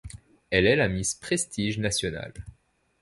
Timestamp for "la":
0.77-0.87